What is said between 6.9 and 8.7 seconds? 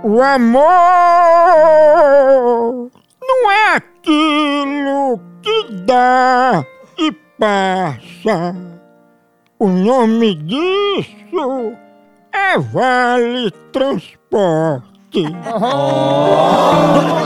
e passa.